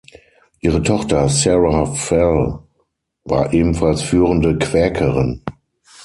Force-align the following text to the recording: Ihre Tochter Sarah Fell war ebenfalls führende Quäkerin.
Ihre 0.61 0.81
Tochter 0.81 1.29
Sarah 1.29 1.85
Fell 1.85 2.57
war 3.23 3.53
ebenfalls 3.53 4.01
führende 4.01 4.57
Quäkerin. 4.57 5.43